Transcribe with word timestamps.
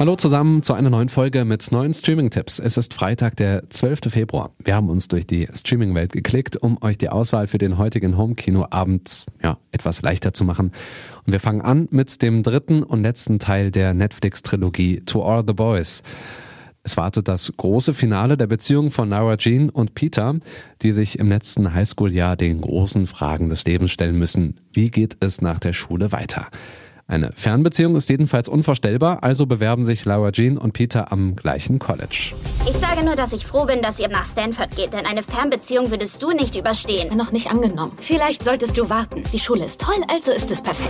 Hallo 0.00 0.16
zusammen 0.16 0.62
zu 0.62 0.72
einer 0.72 0.88
neuen 0.88 1.10
Folge 1.10 1.44
mit 1.44 1.70
neuen 1.72 1.92
Streaming-Tipps. 1.92 2.58
Es 2.58 2.78
ist 2.78 2.94
Freitag, 2.94 3.36
der 3.36 3.68
12. 3.68 4.10
Februar. 4.10 4.50
Wir 4.64 4.74
haben 4.74 4.88
uns 4.88 5.08
durch 5.08 5.26
die 5.26 5.46
Streaming-Welt 5.52 6.12
geklickt, 6.12 6.56
um 6.56 6.82
euch 6.82 6.96
die 6.96 7.10
Auswahl 7.10 7.48
für 7.48 7.58
den 7.58 7.76
heutigen 7.76 8.16
Home-Kino-Abend 8.16 9.26
ja, 9.42 9.58
etwas 9.72 10.00
leichter 10.00 10.32
zu 10.32 10.46
machen. 10.46 10.72
Und 11.26 11.32
wir 11.32 11.38
fangen 11.38 11.60
an 11.60 11.86
mit 11.90 12.22
dem 12.22 12.42
dritten 12.42 12.82
und 12.82 13.02
letzten 13.02 13.40
Teil 13.40 13.70
der 13.70 13.92
Netflix-Trilogie 13.92 15.02
To 15.04 15.22
All 15.22 15.44
the 15.46 15.52
Boys. 15.52 16.02
Es 16.82 16.96
wartet 16.96 17.28
das 17.28 17.52
große 17.54 17.92
Finale 17.92 18.38
der 18.38 18.46
Beziehung 18.46 18.90
von 18.90 19.10
Nara 19.10 19.36
Jean 19.36 19.68
und 19.68 19.94
Peter, 19.94 20.34
die 20.80 20.92
sich 20.92 21.18
im 21.18 21.28
letzten 21.28 21.74
Highschool-Jahr 21.74 22.36
den 22.36 22.62
großen 22.62 23.06
Fragen 23.06 23.50
des 23.50 23.66
Lebens 23.66 23.90
stellen 23.90 24.18
müssen. 24.18 24.60
Wie 24.72 24.90
geht 24.90 25.18
es 25.20 25.42
nach 25.42 25.58
der 25.58 25.74
Schule 25.74 26.10
weiter? 26.10 26.48
Eine 27.10 27.32
Fernbeziehung 27.34 27.96
ist 27.96 28.08
jedenfalls 28.08 28.48
unvorstellbar, 28.48 29.24
also 29.24 29.44
bewerben 29.44 29.84
sich 29.84 30.04
Laura 30.04 30.30
Jean 30.30 30.56
und 30.56 30.74
Peter 30.74 31.10
am 31.10 31.34
gleichen 31.34 31.80
College. 31.80 32.34
Ich 32.68 32.76
sage 32.76 33.04
nur, 33.04 33.16
dass 33.16 33.32
ich 33.32 33.44
froh 33.44 33.64
bin, 33.64 33.82
dass 33.82 33.98
ihr 33.98 34.06
nach 34.06 34.24
Stanford 34.24 34.76
geht, 34.76 34.92
denn 34.92 35.06
eine 35.06 35.24
Fernbeziehung 35.24 35.90
würdest 35.90 36.22
du 36.22 36.30
nicht 36.30 36.54
überstehen. 36.54 37.08
Bin 37.08 37.18
noch 37.18 37.32
nicht 37.32 37.50
angenommen. 37.50 37.98
Vielleicht 38.00 38.44
solltest 38.44 38.78
du 38.78 38.88
warten. 38.90 39.24
Die 39.32 39.40
Schule 39.40 39.64
ist 39.64 39.80
toll, 39.80 40.00
also 40.08 40.30
ist 40.30 40.52
es 40.52 40.62
perfekt. 40.62 40.88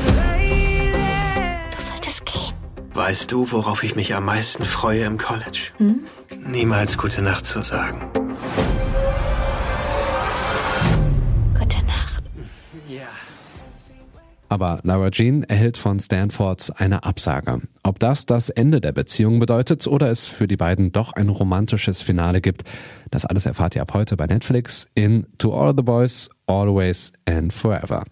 Du 1.74 1.82
solltest 1.82 2.26
gehen. 2.26 2.52
Weißt 2.92 3.32
du, 3.32 3.50
worauf 3.50 3.82
ich 3.82 3.96
mich 3.96 4.14
am 4.14 4.26
meisten 4.26 4.66
freue 4.66 5.04
im 5.04 5.16
College? 5.16 5.70
Hm? 5.78 6.00
Niemals 6.44 6.98
gute 6.98 7.22
Nacht 7.22 7.46
zu 7.46 7.62
sagen. 7.62 8.10
Aber 14.50 14.80
Laura 14.82 15.12
Jean 15.12 15.44
erhält 15.44 15.78
von 15.78 16.00
Stanford 16.00 16.72
eine 16.76 17.04
Absage. 17.04 17.62
Ob 17.84 18.00
das 18.00 18.26
das 18.26 18.50
Ende 18.50 18.80
der 18.80 18.90
Beziehung 18.90 19.38
bedeutet 19.38 19.86
oder 19.86 20.10
es 20.10 20.26
für 20.26 20.48
die 20.48 20.56
beiden 20.56 20.90
doch 20.90 21.12
ein 21.12 21.28
romantisches 21.28 22.02
Finale 22.02 22.40
gibt, 22.40 22.64
das 23.12 23.24
alles 23.24 23.46
erfahrt 23.46 23.76
ihr 23.76 23.82
ab 23.82 23.94
heute 23.94 24.16
bei 24.16 24.26
Netflix 24.26 24.88
in 24.94 25.24
To 25.38 25.54
All 25.54 25.72
the 25.76 25.84
Boys, 25.84 26.30
Always 26.48 27.12
and 27.26 27.52
Forever. 27.52 28.02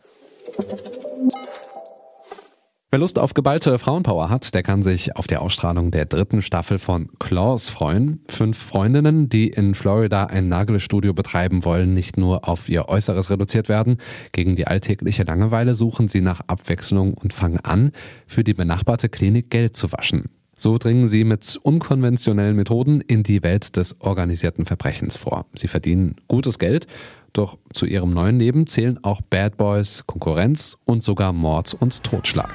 Wer 2.91 3.01
Lust 3.01 3.19
auf 3.19 3.35
geballte 3.35 3.79
Frauenpower 3.79 4.31
hat, 4.31 4.55
der 4.55 4.63
kann 4.63 4.83
sich 4.83 5.15
auf 5.15 5.27
die 5.27 5.37
Ausstrahlung 5.37 5.91
der 5.91 6.07
dritten 6.07 6.41
Staffel 6.41 6.79
von 6.79 7.11
Claws 7.19 7.69
freuen. 7.69 8.23
Fünf 8.31 8.57
Freundinnen, 8.57 9.29
die 9.29 9.49
in 9.49 9.75
Florida 9.75 10.25
ein 10.25 10.49
Nagelstudio 10.49 11.13
betreiben 11.13 11.67
wollen, 11.67 11.93
nicht 11.93 12.17
nur 12.17 12.49
auf 12.49 12.71
ihr 12.71 12.89
Äußeres 12.89 13.29
reduziert 13.29 13.69
werden. 13.69 13.99
Gegen 14.33 14.57
die 14.57 14.67
alltägliche 14.67 15.25
Langeweile 15.25 15.75
suchen 15.75 16.09
sie 16.09 16.23
nach 16.23 16.41
Abwechslung 16.47 17.13
und 17.13 17.35
fangen 17.35 17.61
an, 17.61 17.93
für 18.27 18.43
die 18.43 18.55
benachbarte 18.55 19.11
Klinik 19.11 19.51
Geld 19.51 19.77
zu 19.77 19.93
waschen. 19.93 20.31
So 20.59 20.77
dringen 20.77 21.09
sie 21.09 21.25
mit 21.25 21.59
unkonventionellen 21.63 22.57
Methoden 22.57 23.01
in 23.01 23.23
die 23.23 23.43
Welt 23.43 23.77
des 23.77 23.97
organisierten 24.01 24.67
Verbrechens 24.67 25.17
vor. 25.17 25.47
Sie 25.55 25.69
verdienen 25.69 26.17
gutes 26.27 26.59
Geld 26.59 26.87
doch 27.33 27.59
zu 27.73 27.87
ihrem 27.87 28.13
neuen 28.13 28.39
Leben 28.39 28.67
zählen 28.67 28.99
auch 29.05 29.21
Bad 29.21 29.57
Boys, 29.57 30.05
Konkurrenz 30.07 30.77
und 30.85 31.03
sogar 31.05 31.33
Mord 31.33 31.75
und 31.79 32.03
Totschlag. 32.03 32.51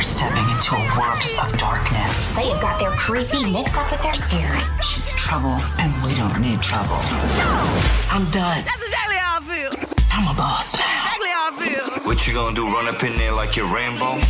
stepping 0.00 0.48
into 0.48 0.76
a 0.76 0.96
world 0.96 1.26
of 1.42 1.58
darkness. 1.58 2.20
They 2.36 2.48
have 2.50 2.60
got 2.60 2.78
their 2.78 2.92
creepy 2.92 3.44
mixed 3.50 3.76
up 3.76 3.90
with 3.90 4.00
their 4.00 4.14
scary. 4.14 4.60
She's 4.80 5.12
trouble, 5.14 5.58
and 5.78 5.92
we 6.02 6.14
don't 6.14 6.40
need 6.40 6.62
trouble. 6.62 7.00
I'm 8.08 8.30
done. 8.30 8.62
I'm 10.18 10.26
a 10.26 10.34
boss 10.34 10.74
now. 10.74 10.80
Exactly 10.80 11.28
how 11.28 11.52
I 11.52 11.62
feel. 11.62 12.04
What 12.04 12.26
you 12.26 12.34
gonna 12.34 12.52
do, 12.52 12.66
run 12.66 12.88
up 12.88 13.04
in 13.04 13.16
there 13.18 13.30
like 13.30 13.56
you're 13.56 13.68
Rambo? 13.68 14.20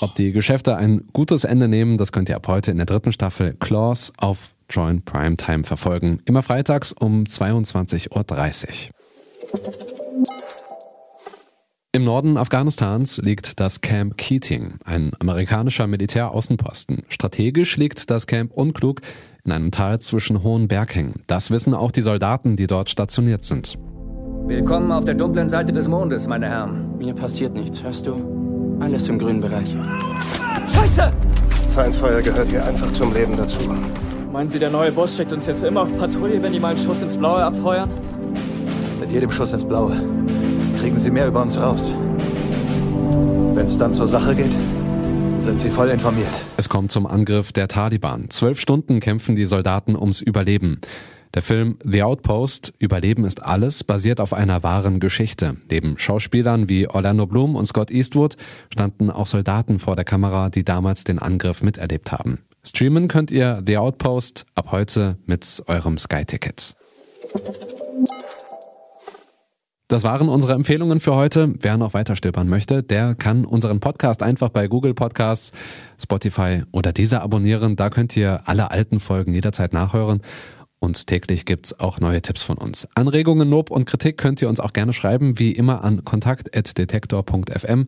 Ob 0.00 0.14
die 0.16 0.32
Geschäfte 0.32 0.76
ein 0.76 1.06
gutes 1.12 1.44
Ende 1.44 1.68
nehmen, 1.68 1.96
das 1.96 2.10
könnt 2.10 2.28
ihr 2.28 2.34
ab 2.34 2.48
heute 2.48 2.72
in 2.72 2.78
der 2.78 2.86
dritten 2.86 3.12
Staffel 3.12 3.54
Claws 3.60 4.12
auf 4.16 4.54
Join 4.68 5.02
Primetime 5.02 5.62
verfolgen. 5.62 6.20
Immer 6.24 6.42
freitags 6.42 6.92
um 6.92 7.22
22.30 7.22 8.88
Uhr. 8.88 8.94
Im 11.92 12.04
Norden 12.04 12.38
Afghanistans 12.38 13.18
liegt 13.18 13.60
das 13.60 13.82
Camp 13.82 14.16
Keating, 14.16 14.80
ein 14.84 15.12
amerikanischer 15.20 15.86
Militäraußenposten. 15.86 17.04
Strategisch 17.08 17.76
liegt 17.76 18.10
das 18.10 18.26
Camp 18.26 18.52
unklug 18.52 19.00
in 19.44 19.52
einem 19.52 19.70
Tal 19.70 19.98
zwischen 20.00 20.42
hohen 20.42 20.68
Berghängen. 20.68 21.22
Das 21.26 21.50
wissen 21.50 21.74
auch 21.74 21.90
die 21.90 22.02
Soldaten, 22.02 22.56
die 22.56 22.66
dort 22.66 22.90
stationiert 22.90 23.44
sind. 23.44 23.78
Willkommen 24.46 24.90
auf 24.90 25.04
der 25.04 25.14
dunklen 25.14 25.48
Seite 25.48 25.72
des 25.72 25.88
Mondes, 25.88 26.26
meine 26.26 26.48
Herren. 26.48 26.98
Mir 26.98 27.14
passiert 27.14 27.54
nichts, 27.54 27.82
hörst 27.82 28.06
du? 28.06 28.78
Alles 28.80 29.08
im 29.08 29.18
grünen 29.18 29.40
Bereich. 29.40 29.76
Scheiße! 30.72 31.12
Feindfeuer 31.74 32.20
gehört 32.20 32.48
hier 32.48 32.64
einfach 32.66 32.92
zum 32.92 33.14
Leben 33.14 33.36
dazu. 33.36 33.58
Meinen 34.32 34.48
Sie, 34.48 34.58
der 34.58 34.70
neue 34.70 34.90
Boss 34.92 35.16
schickt 35.16 35.32
uns 35.32 35.46
jetzt 35.46 35.62
immer 35.62 35.82
auf 35.82 35.96
Patrouille, 35.96 36.42
wenn 36.42 36.52
die 36.52 36.60
mal 36.60 36.74
einen 36.74 36.78
Schuss 36.78 37.02
ins 37.02 37.16
Blaue 37.16 37.42
abfeuern? 37.42 37.88
Mit 39.00 39.12
jedem 39.12 39.30
Schuss 39.30 39.52
ins 39.52 39.64
Blaue 39.64 39.92
kriegen 40.80 40.98
Sie 40.98 41.10
mehr 41.10 41.28
über 41.28 41.42
uns 41.42 41.60
raus. 41.60 41.92
Wenn 43.54 43.66
es 43.66 43.76
dann 43.76 43.92
zur 43.92 44.08
Sache 44.08 44.34
geht, 44.34 44.54
sind 45.42 45.58
Sie 45.58 45.70
voll 45.70 45.88
informiert. 45.88 46.28
Es 46.56 46.68
kommt 46.68 46.92
zum 46.92 47.06
Angriff 47.06 47.52
der 47.52 47.68
Taliban. 47.68 48.30
Zwölf 48.30 48.60
Stunden 48.60 49.00
kämpfen 49.00 49.36
die 49.36 49.46
Soldaten 49.46 49.96
ums 49.96 50.20
Überleben. 50.20 50.80
Der 51.34 51.42
Film 51.42 51.78
The 51.84 52.02
Outpost 52.02 52.72
Überleben 52.78 53.24
ist 53.24 53.42
alles 53.42 53.84
basiert 53.84 54.20
auf 54.20 54.32
einer 54.32 54.62
wahren 54.62 55.00
Geschichte. 55.00 55.56
Neben 55.70 55.98
Schauspielern 55.98 56.68
wie 56.68 56.88
Orlando 56.88 57.26
Bloom 57.26 57.56
und 57.56 57.66
Scott 57.66 57.90
Eastwood 57.90 58.36
standen 58.72 59.10
auch 59.10 59.26
Soldaten 59.26 59.78
vor 59.78 59.96
der 59.96 60.04
Kamera, 60.04 60.50
die 60.50 60.64
damals 60.64 61.04
den 61.04 61.18
Angriff 61.18 61.62
miterlebt 61.62 62.12
haben. 62.12 62.40
Streamen 62.64 63.08
könnt 63.08 63.30
ihr 63.30 63.62
The 63.64 63.78
Outpost 63.78 64.44
ab 64.54 64.72
heute 64.72 65.16
mit 65.26 65.62
eurem 65.66 65.98
Sky-Ticket. 65.98 66.74
Das 69.90 70.04
waren 70.04 70.28
unsere 70.28 70.52
Empfehlungen 70.52 71.00
für 71.00 71.16
heute. 71.16 71.52
Wer 71.58 71.76
noch 71.76 71.94
weiter 71.94 72.14
stöbern 72.14 72.48
möchte, 72.48 72.84
der 72.84 73.16
kann 73.16 73.44
unseren 73.44 73.80
Podcast 73.80 74.22
einfach 74.22 74.48
bei 74.48 74.68
Google 74.68 74.94
Podcasts, 74.94 75.50
Spotify 76.00 76.62
oder 76.70 76.92
dieser 76.92 77.22
abonnieren. 77.22 77.74
Da 77.74 77.90
könnt 77.90 78.16
ihr 78.16 78.42
alle 78.44 78.70
alten 78.70 79.00
Folgen 79.00 79.34
jederzeit 79.34 79.72
nachhören. 79.72 80.20
Und 80.80 81.06
täglich 81.06 81.44
gibt's 81.44 81.78
auch 81.78 82.00
neue 82.00 82.22
Tipps 82.22 82.42
von 82.42 82.56
uns. 82.56 82.88
Anregungen, 82.94 83.48
Lob 83.48 83.70
und 83.70 83.84
Kritik 83.84 84.16
könnt 84.16 84.40
ihr 84.40 84.48
uns 84.48 84.60
auch 84.60 84.72
gerne 84.72 84.94
schreiben, 84.94 85.38
wie 85.38 85.52
immer 85.52 85.84
an 85.84 86.04
kontakt.detektor.fm 86.04 87.86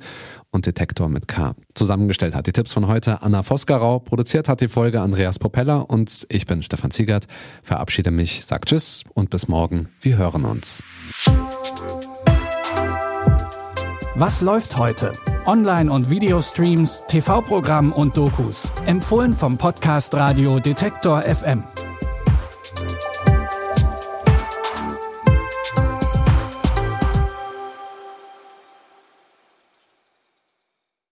und 0.51 0.67
Detektor 0.67 1.09
mit 1.09 1.27
K. 1.27 1.55
Zusammengestellt 1.75 2.35
hat 2.35 2.47
die 2.47 2.53
Tipps 2.53 2.75
von 2.75 2.87
heute 2.87 3.23
Anna 3.23 3.43
Vosgerau, 3.43 3.99
produziert 3.99 4.47
hat 4.49 4.61
die 4.61 4.69
Folge 4.69 5.01
Andreas 5.01 5.39
Propeller 5.39 5.89
und 5.89 6.27
ich 6.29 6.45
bin 6.45 6.63
Stefan 6.63 6.91
Ziegert. 6.91 7.27
Verabschiede 7.63 8.11
mich, 8.11 8.45
sag 8.45 8.67
Tschüss 8.67 9.05
und 9.15 9.31
bis 9.31 9.49
morgen. 9.49 9.89
Wir 10.03 10.19
hören 10.19 10.45
uns. 10.45 10.83
Was 14.15 14.43
läuft 14.43 14.77
heute? 14.77 15.13
Online- 15.47 15.91
und 15.91 16.11
Videostreams, 16.11 17.05
TV-Programm 17.09 17.93
und 17.93 18.19
Dokus. 18.19 18.69
Empfohlen 18.85 19.33
vom 19.33 19.57
Podcast 19.57 20.15
Radio 20.15 20.61
Detektor 20.61 21.23
FM. 21.23 21.65